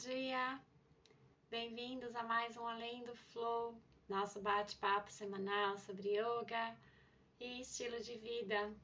dia! 0.00 0.58
Bem-vindos 1.50 2.16
a 2.16 2.22
mais 2.22 2.56
um 2.56 2.66
Além 2.66 3.04
do 3.04 3.14
Flow, 3.14 3.78
nosso 4.08 4.40
bate-papo 4.40 5.10
semanal 5.10 5.76
sobre 5.76 6.16
yoga 6.16 6.74
e 7.38 7.60
estilo 7.60 8.00
de 8.00 8.16
vida. 8.16 8.74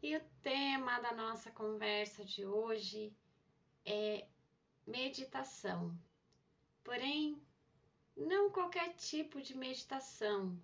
E 0.00 0.16
o 0.16 0.20
tema 0.44 1.00
da 1.00 1.12
nossa 1.12 1.50
conversa 1.50 2.24
de 2.24 2.46
hoje 2.46 3.12
é 3.84 4.28
meditação. 4.86 5.92
Porém, 6.84 7.42
não 8.16 8.48
qualquer 8.48 8.94
tipo 8.94 9.42
de 9.42 9.58
meditação. 9.58 10.56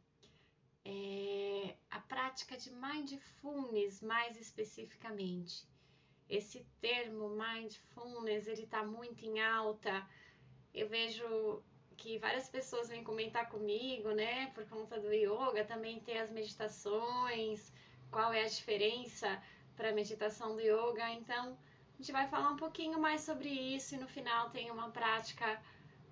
É 0.84 1.76
a 1.90 1.98
prática 1.98 2.56
de 2.56 2.70
mindfulness 2.70 4.02
mais 4.02 4.40
especificamente. 4.40 5.66
Esse 6.32 6.66
termo 6.80 7.28
mindfulness, 7.28 8.46
ele 8.46 8.62
está 8.62 8.82
muito 8.82 9.22
em 9.22 9.38
alta. 9.38 10.08
Eu 10.72 10.88
vejo 10.88 11.62
que 11.94 12.18
várias 12.18 12.48
pessoas 12.48 12.88
vêm 12.88 13.04
comentar 13.04 13.50
comigo, 13.50 14.12
né, 14.12 14.50
por 14.54 14.66
conta 14.66 14.98
do 14.98 15.12
yoga, 15.12 15.62
também 15.62 16.00
tem 16.00 16.18
as 16.18 16.30
meditações, 16.30 17.70
qual 18.10 18.32
é 18.32 18.44
a 18.44 18.48
diferença 18.48 19.42
para 19.76 19.90
a 19.90 19.92
meditação 19.92 20.54
do 20.56 20.62
yoga. 20.62 21.10
Então, 21.10 21.58
a 21.92 21.96
gente 21.98 22.10
vai 22.12 22.26
falar 22.26 22.48
um 22.48 22.56
pouquinho 22.56 22.98
mais 22.98 23.20
sobre 23.20 23.50
isso 23.50 23.94
e 23.94 23.98
no 23.98 24.08
final 24.08 24.48
tem 24.48 24.70
uma 24.70 24.90
prática 24.90 25.62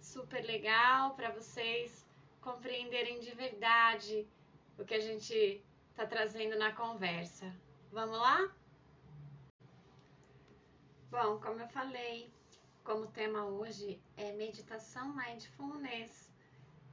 super 0.03 0.45
legal 0.45 1.15
para 1.15 1.31
vocês 1.31 2.07
compreenderem 2.43 3.21
de 3.21 3.35
verdade 3.35 4.29
o 4.79 4.85
que 4.85 4.93
a 4.93 5.01
gente 5.01 5.65
está 5.91 6.07
trazendo 6.07 6.59
na 6.59 6.73
conversa. 6.73 7.51
Vamos 7.91 8.19
lá? 8.19 8.60
Bom, 11.11 11.41
como 11.41 11.61
eu 11.61 11.67
falei, 11.67 12.33
como 12.85 13.09
tema 13.09 13.45
hoje 13.45 14.01
é 14.17 14.31
meditação 14.31 15.13
mindfulness. 15.13 16.31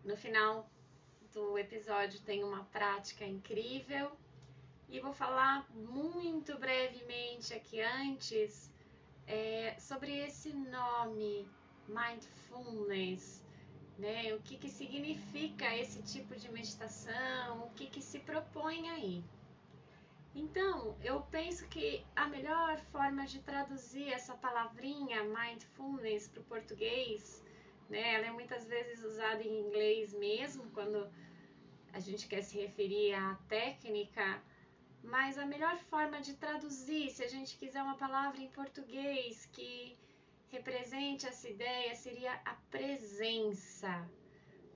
No 0.03 0.17
final 0.17 0.67
do 1.31 1.55
episódio 1.55 2.19
tem 2.21 2.43
uma 2.43 2.63
prática 2.63 3.23
incrível 3.23 4.11
e 4.89 4.99
vou 4.99 5.13
falar 5.13 5.69
muito 5.71 6.57
brevemente 6.57 7.53
aqui 7.53 7.79
antes 7.79 8.73
é, 9.27 9.75
sobre 9.79 10.17
esse 10.17 10.51
nome 10.51 11.47
mindfulness, 11.87 13.45
né? 13.99 14.33
O 14.33 14.41
que, 14.41 14.57
que 14.57 14.67
significa 14.67 15.75
esse 15.75 16.01
tipo 16.01 16.35
de 16.35 16.51
meditação, 16.51 17.65
o 17.65 17.69
que, 17.75 17.85
que 17.85 18.01
se 18.01 18.17
propõe 18.17 18.89
aí. 18.89 19.23
Então, 20.37 20.95
eu 21.03 21.23
penso 21.31 21.67
que 21.67 22.05
a 22.15 22.27
melhor 22.27 22.77
forma 22.91 23.25
de 23.25 23.39
traduzir 23.41 24.13
essa 24.13 24.35
palavrinha 24.35 25.23
mindfulness 25.23 26.27
para 26.27 26.41
o 26.41 26.43
português, 26.43 27.43
né, 27.89 28.13
ela 28.13 28.27
é 28.27 28.31
muitas 28.31 28.67
vezes 28.67 29.03
usada 29.03 29.41
em 29.41 29.61
inglês 29.61 30.13
mesmo, 30.13 30.69
quando 30.75 31.11
a 31.91 31.99
gente 31.99 32.27
quer 32.27 32.43
se 32.43 32.55
referir 32.59 33.15
à 33.15 33.33
técnica, 33.49 34.39
mas 35.01 35.39
a 35.39 35.45
melhor 35.53 35.75
forma 35.89 36.21
de 36.21 36.35
traduzir, 36.35 37.09
se 37.09 37.23
a 37.23 37.27
gente 37.27 37.57
quiser 37.57 37.81
uma 37.81 37.97
palavra 37.97 38.39
em 38.39 38.49
português 38.49 39.47
que 39.47 39.97
represente 40.49 41.25
essa 41.25 41.49
ideia, 41.49 41.95
seria 41.95 42.33
a 42.45 42.53
presença, 42.69 44.07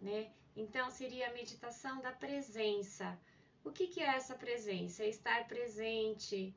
né? 0.01 0.31
Então, 0.55 0.89
seria 0.89 1.29
a 1.29 1.33
meditação 1.33 2.01
da 2.01 2.11
presença 2.11 3.15
o 3.63 3.71
que, 3.71 3.87
que 3.87 4.01
é 4.01 4.15
essa 4.15 4.35
presença? 4.35 5.03
É 5.03 5.09
estar 5.09 5.47
presente 5.47 6.55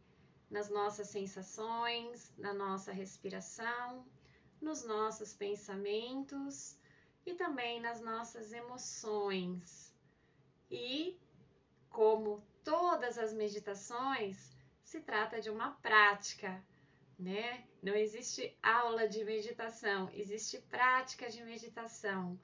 nas 0.51 0.71
nossas 0.71 1.09
sensações, 1.09 2.33
na 2.39 2.53
nossa 2.55 2.93
respiração, 2.93 4.07
nos 4.61 4.85
nossos 4.85 5.33
pensamentos 5.33 6.79
e 7.27 7.35
também 7.35 7.81
nas 7.81 8.01
nossas 8.01 8.53
emoções. 8.53 9.95
E, 10.70 11.19
como 11.91 12.43
todas 12.63 13.19
as 13.19 13.33
meditações, 13.33 14.51
se 14.83 15.01
trata 15.01 15.41
de 15.41 15.51
uma 15.51 15.73
prática, 15.73 16.64
né? 17.19 17.67
Não 17.83 17.95
existe 17.95 18.57
aula 18.63 19.07
de 19.09 19.25
meditação, 19.25 20.11
existe 20.13 20.59
prática 20.63 21.29
de 21.29 21.43
meditação. 21.45 22.41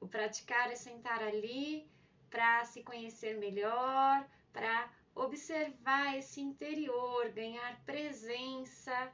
O 0.00 0.06
praticar 0.06 0.70
é 0.70 0.76
sentar 0.76 1.22
ali 1.22 1.88
para 2.34 2.64
se 2.64 2.82
conhecer 2.82 3.38
melhor, 3.38 4.26
para 4.52 4.90
observar 5.14 6.18
esse 6.18 6.40
interior, 6.40 7.28
ganhar 7.28 7.80
presença, 7.86 9.12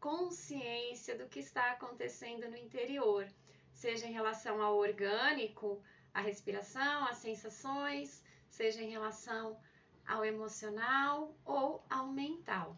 consciência 0.00 1.18
do 1.18 1.28
que 1.28 1.38
está 1.38 1.72
acontecendo 1.72 2.48
no 2.48 2.56
interior, 2.56 3.28
seja 3.74 4.06
em 4.06 4.12
relação 4.14 4.62
ao 4.62 4.74
orgânico, 4.78 5.82
à 6.14 6.22
respiração, 6.22 7.04
às 7.04 7.18
sensações, 7.18 8.24
seja 8.48 8.80
em 8.80 8.88
relação 8.88 9.60
ao 10.06 10.24
emocional 10.24 11.36
ou 11.44 11.84
ao 11.90 12.06
mental. 12.06 12.74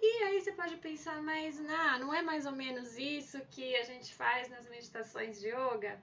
E 0.00 0.22
aí 0.24 0.40
você 0.40 0.52
pode 0.52 0.78
pensar, 0.78 1.22
mas 1.22 1.60
não, 1.60 1.98
não 1.98 2.14
é 2.14 2.22
mais 2.22 2.46
ou 2.46 2.52
menos 2.52 2.96
isso 2.96 3.38
que 3.50 3.76
a 3.76 3.84
gente 3.84 4.14
faz 4.14 4.48
nas 4.48 4.66
meditações 4.66 5.38
de 5.38 5.48
yoga? 5.48 6.00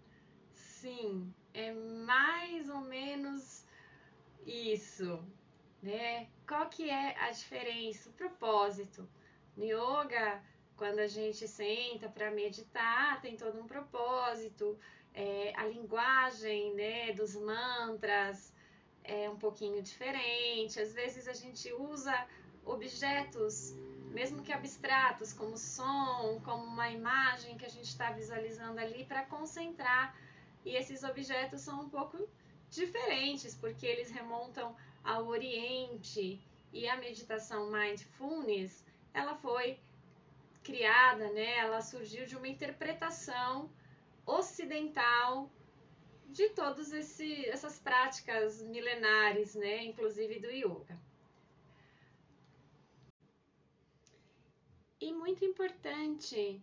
Sim, 0.84 1.34
é 1.54 1.72
mais 1.72 2.68
ou 2.68 2.82
menos 2.82 3.66
isso, 4.46 5.24
né? 5.82 6.28
Qual 6.46 6.68
que 6.68 6.90
é 6.90 7.18
a 7.22 7.32
diferença, 7.32 8.10
o 8.10 8.12
propósito? 8.12 9.08
No 9.56 9.64
yoga, 9.64 10.44
quando 10.76 11.00
a 11.00 11.08
gente 11.08 11.48
senta 11.48 12.10
para 12.10 12.32
meditar, 12.32 13.22
tem 13.22 13.38
todo 13.38 13.62
um 13.62 13.66
propósito, 13.66 14.78
é, 15.14 15.54
a 15.56 15.66
linguagem, 15.68 16.74
né, 16.74 17.14
dos 17.14 17.34
mantras 17.34 18.54
é 19.06 19.30
um 19.30 19.38
pouquinho 19.38 19.82
diferente. 19.82 20.82
Às 20.82 20.92
vezes 20.92 21.30
a 21.30 21.34
gente 21.34 21.72
usa 21.72 22.28
objetos, 22.66 23.74
mesmo 24.12 24.44
que 24.44 24.52
abstratos, 24.52 25.32
como 25.32 25.58
som, 25.58 26.42
como 26.44 26.66
uma 26.66 26.90
imagem 26.90 27.58
que 27.58 27.66
a 27.66 27.70
gente 27.70 27.88
está 27.88 28.12
visualizando 28.12 28.82
ali, 28.82 29.06
para 29.06 29.24
concentrar 29.24 30.14
e 30.66 30.76
esses 30.76 31.04
objetos 31.04 31.62
são 31.62 31.82
um 31.82 31.90
pouco 31.90 32.28
diferentes, 32.70 33.56
porque 33.56 33.86
eles 33.86 34.10
remontam 34.12 34.76
ao 35.04 35.28
Oriente 35.28 36.42
e 36.72 36.88
a 36.88 36.98
meditação 36.98 37.70
mindfulness, 37.72 38.84
ela 39.14 39.36
foi 39.36 39.80
criada, 40.64 41.30
né? 41.32 41.58
Ela 41.58 41.82
surgiu 41.82 42.26
de 42.26 42.36
uma 42.36 42.48
interpretação 42.48 43.70
ocidental 44.26 45.52
de 46.30 46.50
todas 46.50 46.92
essas 46.92 47.80
práticas 47.80 48.64
milenares, 48.64 49.54
né? 49.54 49.84
Inclusive 49.84 50.40
do 50.40 50.50
yoga. 50.50 50.98
E 55.00 55.14
muito 55.14 55.44
importante 55.44 56.62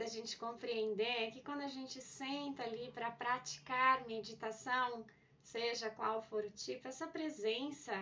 da 0.00 0.06
gente 0.06 0.38
compreender 0.38 1.24
é 1.24 1.30
que 1.30 1.42
quando 1.42 1.60
a 1.60 1.68
gente 1.68 2.00
senta 2.00 2.62
ali 2.62 2.90
para 2.90 3.10
praticar 3.10 4.06
meditação, 4.06 5.04
seja 5.42 5.90
qual 5.90 6.22
for 6.22 6.42
o 6.42 6.50
tipo, 6.50 6.88
essa 6.88 7.06
presença, 7.06 7.92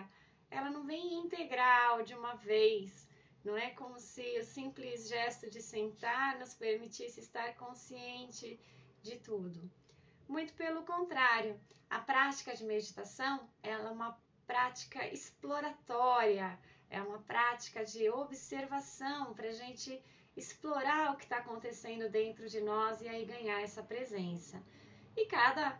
ela 0.49 0.69
não 0.69 0.85
vem 0.85 1.15
integral 1.15 2.01
de 2.01 2.13
uma 2.13 2.35
vez. 2.35 3.05
Não 3.43 3.57
é 3.57 3.71
como 3.71 3.99
se 3.99 4.39
o 4.39 4.45
simples 4.45 5.09
gesto 5.09 5.49
de 5.49 5.61
sentar 5.61 6.39
nos 6.39 6.53
permitisse 6.53 7.19
estar 7.19 7.57
consciente 7.57 8.57
de 9.01 9.17
tudo. 9.17 9.69
Muito 10.25 10.53
pelo 10.53 10.85
contrário, 10.85 11.59
a 11.89 11.99
prática 11.99 12.55
de 12.55 12.63
meditação 12.63 13.49
ela 13.61 13.89
é 13.89 13.91
uma 13.91 14.17
prática 14.47 15.05
exploratória, 15.05 16.57
é 16.89 17.01
uma 17.01 17.19
prática 17.19 17.85
de 17.85 18.09
observação 18.09 19.33
para 19.33 19.49
a 19.49 19.53
gente 19.53 20.01
explorar 20.35 21.13
o 21.13 21.17
que 21.17 21.23
está 21.23 21.37
acontecendo 21.37 22.09
dentro 22.09 22.47
de 22.47 22.61
nós 22.61 23.01
e 23.01 23.07
aí 23.07 23.25
ganhar 23.25 23.61
essa 23.61 23.83
presença. 23.83 24.61
E 25.15 25.25
cada 25.25 25.79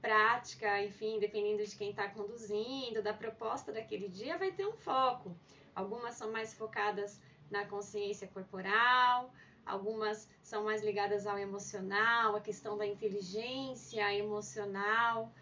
prática, 0.00 0.82
enfim, 0.82 1.20
dependendo 1.20 1.64
de 1.64 1.76
quem 1.76 1.90
está 1.90 2.08
conduzindo, 2.08 3.02
da 3.02 3.14
proposta 3.14 3.72
daquele 3.72 4.08
dia, 4.08 4.36
vai 4.36 4.50
ter 4.50 4.66
um 4.66 4.76
foco. 4.76 5.36
Algumas 5.74 6.14
são 6.14 6.32
mais 6.32 6.52
focadas 6.52 7.20
na 7.50 7.66
consciência 7.66 8.26
corporal, 8.26 9.32
algumas 9.64 10.28
são 10.42 10.64
mais 10.64 10.82
ligadas 10.82 11.26
ao 11.26 11.38
emocional, 11.38 12.34
a 12.34 12.40
questão 12.40 12.76
da 12.76 12.86
inteligência 12.86 14.12
emocional. 14.14 15.32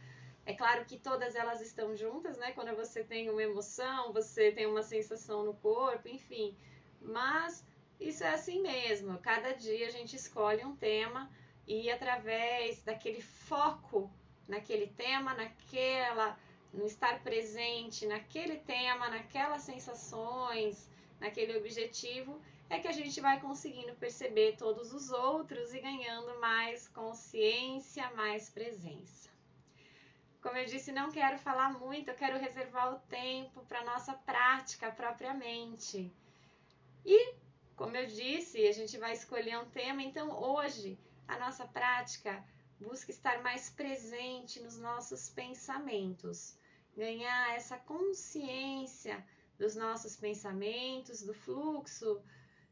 É 0.51 0.55
claro 0.55 0.85
que 0.85 0.99
todas 0.99 1.37
elas 1.37 1.61
estão 1.61 1.95
juntas, 1.95 2.37
né? 2.37 2.51
Quando 2.51 2.75
você 2.75 3.05
tem 3.05 3.31
uma 3.31 3.41
emoção, 3.41 4.13
você 4.13 4.51
tem 4.51 4.67
uma 4.67 4.83
sensação 4.83 5.45
no 5.45 5.55
corpo, 5.55 6.09
enfim. 6.09 6.57
Mas 7.01 7.65
isso 8.01 8.25
é 8.25 8.35
assim 8.35 8.61
mesmo. 8.61 9.17
Cada 9.19 9.53
dia 9.53 9.87
a 9.87 9.91
gente 9.91 10.17
escolhe 10.17 10.65
um 10.65 10.75
tema 10.75 11.31
e 11.69 11.89
através 11.89 12.83
daquele 12.83 13.23
foco 13.23 14.11
naquele 14.49 14.89
tema, 14.89 15.35
naquela, 15.35 16.37
no 16.75 16.85
estar 16.85 17.23
presente 17.23 18.05
naquele 18.05 18.57
tema, 18.57 19.09
naquelas 19.09 19.63
sensações, 19.63 20.91
naquele 21.21 21.57
objetivo, 21.59 22.43
é 22.69 22.81
que 22.81 22.89
a 22.89 22.93
gente 22.93 23.21
vai 23.21 23.41
conseguindo 23.41 23.95
perceber 23.95 24.57
todos 24.57 24.93
os 24.93 25.13
outros 25.13 25.73
e 25.73 25.81
ganhando 25.81 26.41
mais 26.41 26.89
consciência, 26.89 28.11
mais 28.17 28.51
presença. 28.51 29.30
Como 30.41 30.57
eu 30.57 30.65
disse, 30.65 30.91
não 30.91 31.11
quero 31.11 31.39
falar 31.39 31.79
muito, 31.79 32.09
eu 32.09 32.15
quero 32.15 32.39
reservar 32.39 32.95
o 32.95 32.99
tempo 33.01 33.65
para 33.67 33.85
nossa 33.85 34.15
prática 34.15 34.91
propriamente. 34.91 36.11
E, 37.05 37.35
como 37.77 37.97
eu 37.97 38.07
disse, 38.07 38.67
a 38.67 38.73
gente 38.73 38.97
vai 38.97 39.13
escolher 39.13 39.59
um 39.59 39.69
tema, 39.71 40.03
então 40.03 40.31
hoje 40.31 40.99
a 41.29 41.39
nossa 41.39 41.67
prática 41.67 42.43
busca 42.81 43.11
estar 43.11 43.43
mais 43.43 43.69
presente 43.69 44.61
nos 44.61 44.79
nossos 44.79 45.29
pensamentos, 45.29 46.59
ganhar 46.97 47.55
essa 47.55 47.77
consciência 47.77 49.23
dos 49.59 49.77
nossos 49.77 50.17
pensamentos, 50.17 51.23
do 51.23 51.35
fluxo 51.35 52.23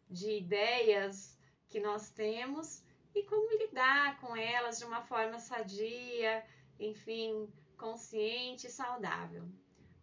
de 0.09 0.39
ideias 0.39 1.39
que 1.69 1.79
nós 1.79 2.11
temos 2.11 2.83
e 3.15 3.23
como 3.25 3.59
lidar 3.59 4.19
com 4.21 4.35
elas 4.35 4.79
de 4.79 4.87
uma 4.87 5.03
forma 5.03 5.39
sadia, 5.39 6.43
enfim, 6.79 7.53
consciente 7.77 8.67
e 8.67 8.71
saudável. 8.71 9.49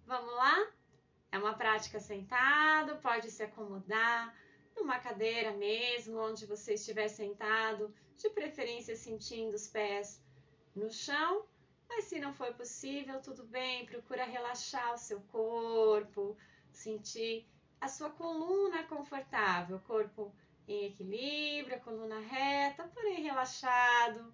Vamos 0.06 0.34
lá? 0.36 0.72
É 1.32 1.38
uma 1.38 1.56
prática 1.56 2.00
sentado, 2.00 3.02
pode 3.02 3.30
se 3.32 3.44
acomodar 3.44 4.34
numa 4.76 5.00
cadeira 5.00 5.52
mesmo, 5.52 6.20
onde 6.20 6.46
você 6.46 6.74
estiver 6.74 7.08
sentado, 7.08 7.94
de 8.18 8.30
preferência 8.30 8.96
sentindo 8.96 9.56
os 9.56 9.68
pés 9.68 10.22
no 10.76 10.90
chão, 10.90 11.46
mas 11.88 12.06
se 12.06 12.20
não 12.20 12.34
for 12.34 12.54
possível, 12.54 13.22
tudo 13.22 13.46
bem, 13.46 13.86
procura 13.86 14.26
relaxar 14.26 14.94
o 14.94 14.98
seu 14.98 15.22
corpo, 15.22 16.38
sentir 16.72 17.48
a 17.80 17.88
sua 17.88 18.10
coluna 18.10 18.84
confortável, 18.84 19.80
corpo 19.82 20.34
em 20.68 20.86
equilíbrio, 20.86 21.80
coluna 21.82 22.20
reta, 22.20 22.88
porém 22.94 23.22
relaxado, 23.22 24.34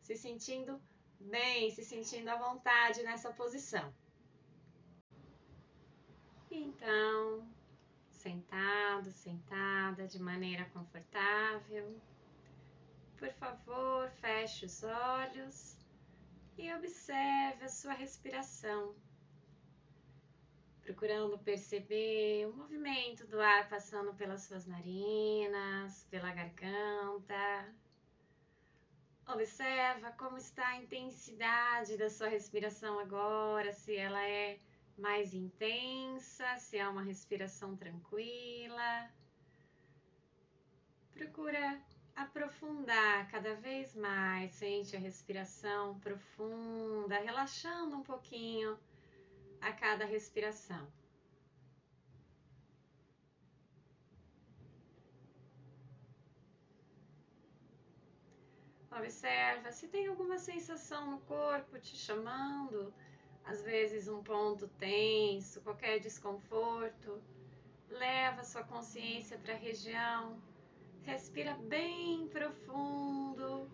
se 0.00 0.16
sentindo 0.16 0.80
bem, 1.20 1.70
se 1.70 1.84
sentindo 1.84 2.28
à 2.28 2.36
vontade 2.36 3.02
nessa 3.02 3.32
posição. 3.32 3.92
Então, 6.50 7.46
sentado, 8.10 9.10
sentada 9.10 10.06
de 10.06 10.20
maneira 10.20 10.64
confortável. 10.66 12.00
Por 13.18 13.32
favor, 13.32 14.10
feche 14.20 14.66
os 14.66 14.82
olhos 14.82 15.76
e 16.56 16.72
observe 16.74 17.64
a 17.64 17.68
sua 17.68 17.92
respiração, 17.92 18.94
procurando 20.82 21.38
perceber 21.38 22.46
o 22.46 22.56
movimento 22.56 23.26
do 23.26 23.40
ar 23.40 23.68
passando 23.68 24.14
pelas 24.14 24.42
suas 24.42 24.66
narinas, 24.66 26.06
pela 26.10 26.32
garganta. 26.32 27.74
Observa 29.28 30.10
como 30.12 30.38
está 30.38 30.68
a 30.68 30.76
intensidade 30.76 31.98
da 31.98 32.08
sua 32.08 32.28
respiração 32.28 32.98
agora, 32.98 33.74
se 33.74 33.94
ela 33.94 34.26
é 34.26 34.58
mais 34.96 35.34
intensa, 35.34 36.56
se 36.56 36.78
é 36.78 36.88
uma 36.88 37.02
respiração 37.02 37.76
tranquila. 37.76 39.10
Procura 41.12 41.78
aprofundar 42.16 43.30
cada 43.30 43.54
vez 43.54 43.94
mais, 43.94 44.52
sente 44.52 44.96
a 44.96 44.98
respiração 44.98 46.00
profunda, 46.00 47.18
relaxando 47.18 47.96
um 47.96 48.02
pouquinho 48.02 48.78
a 49.60 49.72
cada 49.74 50.06
respiração. 50.06 50.90
Observa 58.98 59.70
se 59.70 59.88
tem 59.88 60.06
alguma 60.08 60.38
sensação 60.38 61.10
no 61.10 61.20
corpo 61.20 61.78
te 61.78 61.96
chamando 61.96 62.92
às 63.48 63.62
vezes 63.62 64.08
um 64.08 64.22
ponto 64.22 64.68
tenso, 64.68 65.62
qualquer 65.62 65.98
desconforto, 66.00 67.22
leva 67.88 68.44
sua 68.44 68.62
consciência 68.62 69.38
para 69.38 69.54
a 69.54 69.56
região, 69.56 70.38
respira 71.04 71.54
bem 71.54 72.28
profundo. 72.28 73.70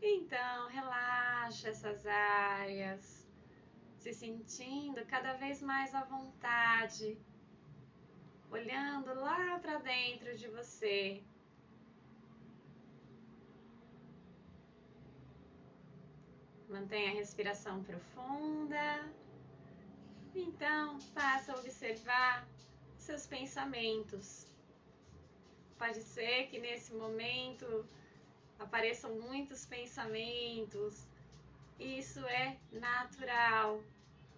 Então, 0.00 0.68
relaxa 0.68 1.68
essas 1.68 2.06
áreas, 2.06 3.28
se 3.98 4.14
sentindo 4.14 5.04
cada 5.04 5.34
vez 5.34 5.60
mais 5.60 5.94
à 5.94 6.02
vontade, 6.04 7.18
olhando 8.50 9.14
lá 9.14 9.58
para 9.58 9.78
dentro 9.80 10.34
de 10.34 10.48
você. 10.48 11.22
Mantenha 16.74 17.12
a 17.12 17.14
respiração 17.14 17.84
profunda. 17.84 19.08
Então, 20.34 20.98
passa 21.14 21.52
a 21.52 21.58
observar 21.60 22.48
seus 22.98 23.28
pensamentos. 23.28 24.48
Pode 25.78 26.02
ser 26.02 26.48
que 26.48 26.58
nesse 26.58 26.92
momento 26.92 27.88
apareçam 28.58 29.14
muitos 29.20 29.64
pensamentos. 29.64 31.06
Isso 31.78 32.18
é 32.26 32.58
natural. 32.72 33.80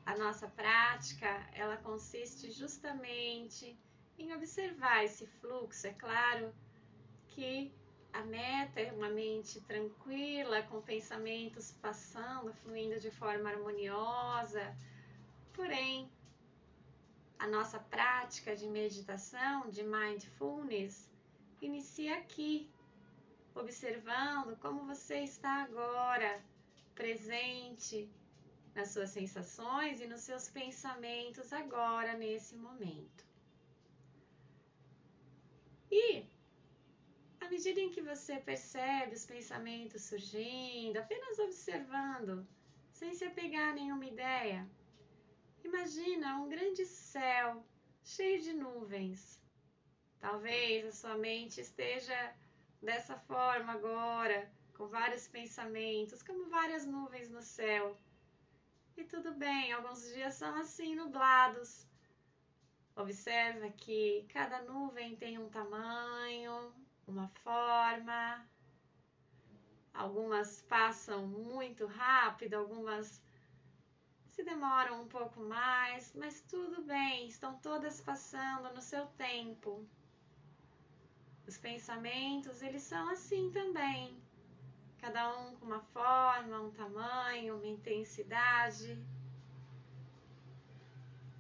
A 0.05 0.15
nossa 0.19 0.47
prática, 0.47 1.31
ela 1.55 1.79
consiste 1.79 2.51
justamente 2.51 3.75
em 4.19 4.35
observar 4.35 5.05
esse 5.05 5.27
fluxo. 5.41 5.87
É 5.87 5.95
claro 5.95 6.55
que 7.29 7.73
a 8.17 8.25
meta 8.25 8.81
é 8.81 8.91
uma 8.93 9.11
mente 9.11 9.61
tranquila, 9.61 10.63
com 10.63 10.81
pensamentos 10.81 11.73
passando, 11.83 12.51
fluindo 12.55 12.99
de 12.99 13.11
forma 13.11 13.51
harmoniosa. 13.51 14.75
Porém, 15.53 16.11
a 17.39 17.47
nossa 17.47 17.79
prática 17.79 18.57
de 18.57 18.67
meditação, 18.69 19.69
de 19.69 19.83
mindfulness, 19.83 21.11
inicia 21.61 22.17
aqui, 22.17 22.71
observando 23.55 24.57
como 24.61 24.87
você 24.87 25.19
está 25.19 25.65
agora, 25.65 26.43
presente 26.95 28.09
nas 28.75 28.93
suas 28.93 29.11
sensações 29.11 30.01
e 30.01 30.07
nos 30.07 30.23
seus 30.23 30.49
pensamentos 30.49 31.53
agora, 31.53 32.15
nesse 32.15 32.57
momento. 32.57 33.27
E 35.91 36.25
à 37.47 37.49
medida 37.49 37.81
em 37.81 37.91
que 37.91 38.03
você 38.03 38.41
percebe 38.41 39.15
os 39.15 39.25
pensamentos 39.25 40.03
surgindo, 40.03 40.97
apenas 40.97 41.39
observando, 41.39 42.45
sem 42.91 43.15
se 43.15 43.25
apegar 43.25 43.69
a 43.69 43.75
nenhuma 43.75 44.05
ideia, 44.05 44.69
imagina 45.63 46.39
um 46.39 46.49
grande 46.49 46.85
céu 46.85 47.65
cheio 48.03 48.43
de 48.43 48.53
nuvens. 48.53 49.41
Talvez 50.19 50.87
a 50.87 50.91
sua 50.91 51.17
mente 51.17 51.61
esteja 51.61 52.35
dessa 52.83 53.17
forma 53.17 53.75
agora, 53.75 54.51
com 54.77 54.89
vários 54.89 55.29
pensamentos, 55.29 56.25
como 56.25 56.51
várias 56.51 56.85
nuvens 56.85 57.31
no 57.31 57.43
céu. 57.43 57.97
E 58.97 59.05
tudo 59.05 59.33
bem, 59.35 59.71
alguns 59.71 60.03
dias 60.13 60.35
são 60.35 60.53
assim 60.57 60.97
nublados. 60.97 61.87
Observa 62.97 63.71
que 63.71 64.27
cada 64.31 64.63
nuvem 64.63 65.15
tem 65.15 65.39
um 65.39 65.49
tamanho, 65.49 66.75
uma 67.07 67.29
forma. 67.29 68.47
Algumas 69.95 70.63
passam 70.63 71.27
muito 71.27 71.87
rápido, 71.87 72.55
algumas 72.55 73.23
se 74.27 74.43
demoram 74.43 75.03
um 75.03 75.09
pouco 75.09 75.41
mais, 75.41 76.15
mas 76.15 76.43
tudo 76.43 76.83
bem, 76.83 77.27
estão 77.27 77.59
todas 77.61 78.03
passando 78.03 78.75
no 78.75 78.83
seu 78.83 79.07
tempo. 79.07 79.89
Os 81.47 81.57
pensamentos, 81.57 82.61
eles 82.61 82.83
são 82.83 83.09
assim 83.09 83.51
também. 83.51 84.21
Cada 84.99 85.39
um 85.39 85.57
com 85.57 85.65
uma 85.65 85.81
forma, 85.81 86.61
um 86.61 86.71
tamanho, 86.71 87.57
uma 87.57 87.67
intensidade. 87.67 89.03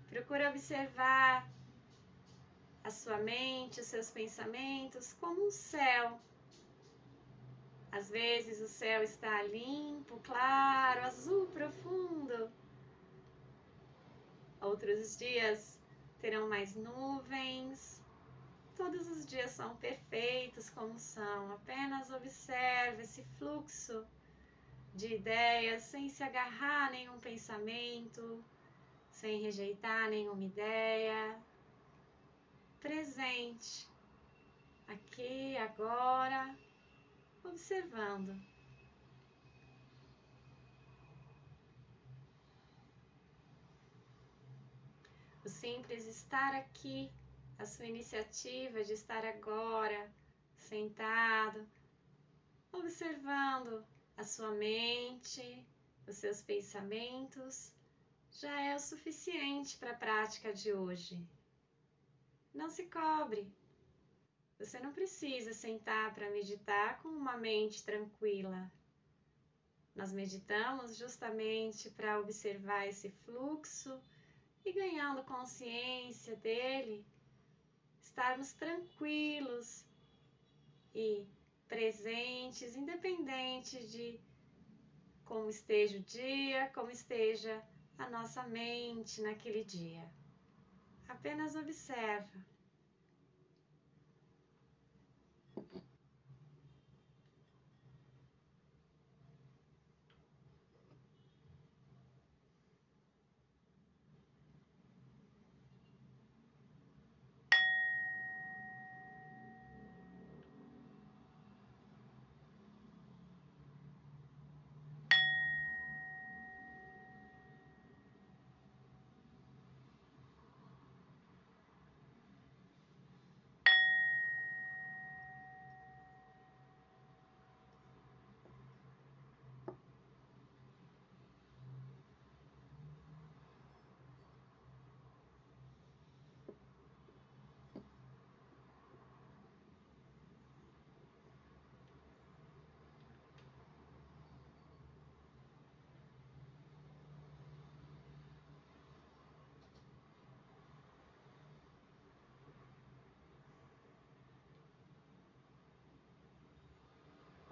Procure 0.08 0.46
observar 0.46 1.46
a 2.86 2.90
sua 2.90 3.18
mente, 3.18 3.80
os 3.80 3.86
seus 3.86 4.12
pensamentos 4.12 5.12
como 5.14 5.48
um 5.48 5.50
céu. 5.50 6.20
Às 7.90 8.08
vezes 8.08 8.60
o 8.60 8.68
céu 8.68 9.02
está 9.02 9.42
limpo, 9.42 10.20
claro, 10.22 11.02
azul 11.02 11.46
profundo. 11.48 12.48
Outros 14.60 15.16
dias 15.16 15.80
terão 16.20 16.48
mais 16.48 16.76
nuvens. 16.76 18.00
Todos 18.76 19.08
os 19.08 19.26
dias 19.26 19.50
são 19.50 19.74
perfeitos 19.76 20.70
como 20.70 20.96
são. 20.96 21.52
Apenas 21.54 22.12
observe 22.12 23.02
esse 23.02 23.24
fluxo 23.36 24.06
de 24.94 25.14
ideias 25.14 25.82
sem 25.82 26.08
se 26.08 26.22
agarrar 26.22 26.86
a 26.86 26.90
nenhum 26.90 27.18
pensamento, 27.18 28.44
sem 29.10 29.42
rejeitar 29.42 30.08
nenhuma 30.08 30.44
ideia, 30.44 31.36
presente 32.86 33.84
aqui, 34.86 35.56
agora, 35.56 36.56
observando. 37.42 38.40
O 45.44 45.48
simples 45.48 46.06
estar 46.06 46.54
aqui, 46.54 47.10
a 47.58 47.66
sua 47.66 47.86
iniciativa 47.86 48.84
de 48.84 48.92
estar 48.92 49.24
agora, 49.24 50.08
sentado, 50.56 51.68
observando 52.70 53.84
a 54.16 54.22
sua 54.22 54.52
mente, 54.52 55.66
os 56.06 56.18
seus 56.18 56.40
pensamentos, 56.40 57.72
já 58.30 58.60
é 58.60 58.76
o 58.76 58.78
suficiente 58.78 59.76
para 59.76 59.90
a 59.90 59.96
prática 59.96 60.52
de 60.52 60.72
hoje. 60.72 61.18
Não 62.56 62.70
se 62.70 62.84
cobre. 62.86 63.46
Você 64.58 64.80
não 64.80 64.90
precisa 64.90 65.52
sentar 65.52 66.14
para 66.14 66.30
meditar 66.30 67.02
com 67.02 67.08
uma 67.08 67.36
mente 67.36 67.84
tranquila. 67.84 68.72
Nós 69.94 70.10
meditamos 70.10 70.96
justamente 70.96 71.90
para 71.90 72.18
observar 72.18 72.88
esse 72.88 73.10
fluxo 73.10 74.00
e 74.64 74.72
ganhando 74.72 75.22
consciência 75.24 76.34
dele, 76.36 77.04
estarmos 78.00 78.54
tranquilos 78.54 79.84
e 80.94 81.28
presentes, 81.68 82.74
independente 82.74 83.86
de 83.86 84.18
como 85.26 85.50
esteja 85.50 85.98
o 85.98 86.02
dia, 86.02 86.70
como 86.74 86.90
esteja 86.90 87.62
a 87.98 88.08
nossa 88.08 88.44
mente 88.44 89.20
naquele 89.20 89.62
dia. 89.62 90.10
Apenas 91.08 91.54
observa. 91.56 92.46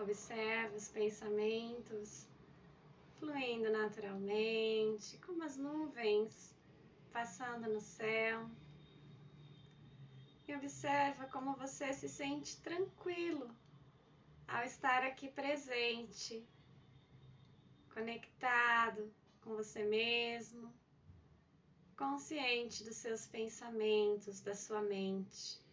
Observe 0.05 0.77
os 0.77 0.89
pensamentos 0.89 2.29
fluindo 3.19 3.71
naturalmente, 3.71 5.17
como 5.17 5.43
as 5.43 5.57
nuvens 5.57 6.55
passando 7.11 7.71
no 7.71 7.81
céu. 7.81 8.47
E 10.47 10.55
observa 10.55 11.25
como 11.29 11.57
você 11.57 11.95
se 11.95 12.07
sente 12.07 12.61
tranquilo 12.61 13.51
ao 14.47 14.63
estar 14.65 15.03
aqui 15.05 15.29
presente, 15.31 16.47
conectado 17.95 19.11
com 19.41 19.57
você 19.57 19.85
mesmo, 19.85 20.71
consciente 21.97 22.85
dos 22.85 22.97
seus 22.97 23.27
pensamentos, 23.27 24.43
da 24.43 24.55
sua 24.55 24.83
mente. 24.83 25.64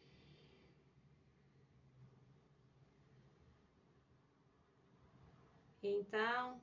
Então, 5.84 6.62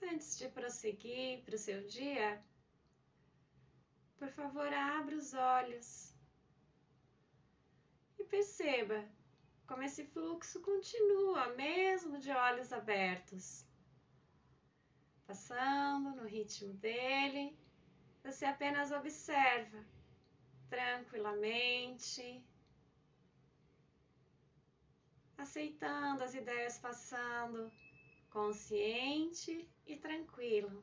antes 0.00 0.38
de 0.38 0.48
prosseguir 0.48 1.42
para 1.44 1.56
o 1.56 1.58
seu 1.58 1.84
dia, 1.86 2.40
por 4.18 4.28
favor, 4.28 4.72
abra 4.72 5.16
os 5.16 5.34
olhos 5.34 6.14
e 8.20 8.24
perceba 8.24 9.04
como 9.66 9.82
esse 9.82 10.04
fluxo 10.06 10.60
continua, 10.60 11.48
mesmo 11.54 12.20
de 12.20 12.30
olhos 12.30 12.72
abertos. 12.72 13.66
Passando 15.26 16.14
no 16.14 16.26
ritmo 16.26 16.72
dele, 16.74 17.58
você 18.22 18.44
apenas 18.44 18.92
observa 18.92 19.84
tranquilamente, 20.70 22.44
aceitando 25.36 26.22
as 26.22 26.34
ideias 26.34 26.78
passando 26.78 27.72
consciente 28.32 29.68
e 29.86 29.96
tranquilo. 29.96 30.82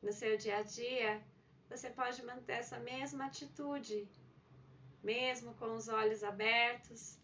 No 0.00 0.12
seu 0.12 0.36
dia 0.36 0.58
a 0.58 0.62
dia, 0.62 1.22
você 1.68 1.90
pode 1.90 2.24
manter 2.24 2.52
essa 2.52 2.78
mesma 2.78 3.26
atitude, 3.26 4.08
mesmo 5.02 5.54
com 5.54 5.74
os 5.74 5.88
olhos 5.88 6.22
abertos, 6.22 7.18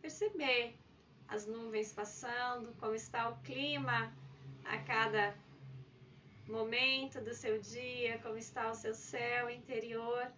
perceber 0.00 0.78
as 1.26 1.46
nuvens 1.46 1.92
passando, 1.92 2.74
como 2.78 2.94
está 2.94 3.30
o 3.30 3.40
clima 3.40 4.14
a 4.64 4.78
cada 4.84 5.36
momento 6.46 7.20
do 7.20 7.34
seu 7.34 7.58
dia, 7.60 8.18
como 8.18 8.36
está 8.36 8.70
o 8.70 8.74
seu 8.74 8.94
céu 8.94 9.50
interior 9.50 10.30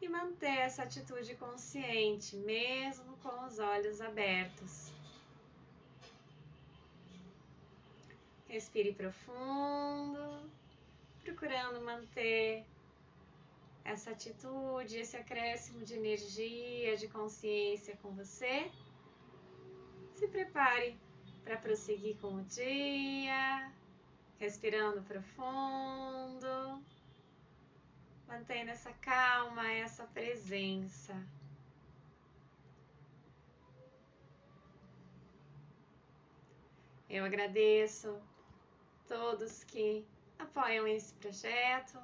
e 0.00 0.08
manter 0.08 0.58
essa 0.58 0.82
atitude 0.82 1.34
consciente, 1.36 2.36
mesmo 2.36 3.16
com 3.18 3.44
os 3.46 3.58
olhos 3.58 4.00
abertos. 4.00 4.90
Respire 8.48 8.92
profundo, 8.92 10.50
procurando 11.22 11.80
manter 11.82 12.64
essa 13.84 14.10
atitude, 14.10 14.96
esse 14.96 15.16
acréscimo 15.16 15.84
de 15.84 15.94
energia, 15.94 16.96
de 16.96 17.06
consciência 17.08 17.96
com 18.02 18.10
você. 18.12 18.70
Se 20.14 20.26
prepare 20.28 20.98
para 21.44 21.56
prosseguir 21.56 22.16
com 22.18 22.34
o 22.36 22.44
dia, 22.44 23.72
respirando 24.38 25.02
profundo. 25.02 26.19
Mantendo 28.40 28.70
essa 28.70 28.90
calma, 29.02 29.70
essa 29.70 30.04
presença. 30.04 31.14
Eu 37.06 37.22
agradeço 37.22 38.18
todos 39.06 39.62
que 39.64 40.06
apoiam 40.38 40.86
esse 40.88 41.12
projeto. 41.12 41.98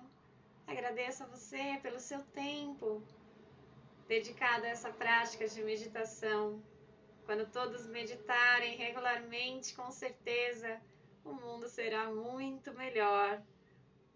Agradeço 0.67 1.23
a 1.23 1.27
você 1.27 1.81
pelo 1.83 1.99
seu 1.99 2.23
tempo 2.45 3.03
dedicado 4.07 4.67
a 4.67 4.69
essa 4.69 4.91
prática 4.91 5.49
de 5.49 5.65
meditação. 5.65 6.63
Quando 7.25 7.51
todos 7.51 7.87
meditarem 7.87 8.77
regularmente, 8.77 9.75
com 9.75 9.91
certeza 9.91 10.83
o 11.25 11.33
mundo 11.33 11.67
será 11.67 12.11
muito 12.11 12.75
melhor. 12.75 13.43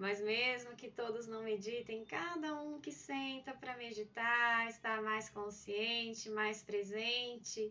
Mas 0.00 0.18
mesmo 0.18 0.74
que 0.76 0.88
todos 0.88 1.26
não 1.26 1.42
meditem, 1.42 2.06
cada 2.06 2.58
um 2.58 2.80
que 2.80 2.90
senta 2.90 3.52
para 3.52 3.76
meditar, 3.76 4.66
está 4.66 5.02
mais 5.02 5.28
consciente, 5.28 6.30
mais 6.30 6.62
presente 6.62 7.70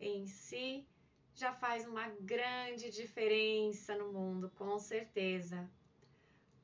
em 0.00 0.26
si, 0.26 0.86
já 1.34 1.52
faz 1.52 1.86
uma 1.86 2.08
grande 2.22 2.88
diferença 2.88 3.94
no 3.94 4.10
mundo, 4.10 4.50
com 4.56 4.78
certeza. 4.78 5.68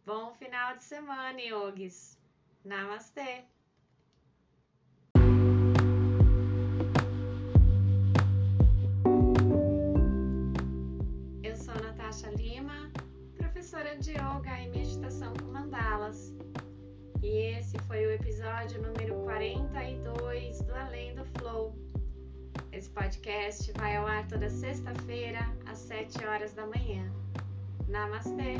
Bom 0.07 0.33
final 0.33 0.79
de 0.79 0.85
semana, 0.85 1.39
yogis. 1.43 2.19
Namastê! 2.65 3.45
Eu 11.43 11.55
sou 11.55 11.75
Natasha 11.75 12.31
Lima 12.31 12.92
professora 13.73 13.97
de 13.97 14.11
yoga 14.11 14.61
e 14.61 14.69
meditação 14.69 15.33
com 15.33 15.51
mandalas. 15.51 16.35
E 17.23 17.57
esse 17.57 17.79
foi 17.87 18.05
o 18.05 18.13
episódio 18.13 18.83
número 18.83 19.15
42 19.23 20.61
do 20.61 20.75
Além 20.75 21.15
do 21.15 21.25
Flow. 21.39 21.75
Esse 22.71 22.91
podcast 22.91 23.73
vai 23.79 23.97
ao 23.97 24.07
ar 24.07 24.29
toda 24.29 24.51
sexta-feira, 24.51 25.41
às 25.65 25.79
7 25.79 26.23
horas 26.23 26.53
da 26.53 26.67
manhã. 26.67 27.11
Namastê! 27.89 28.57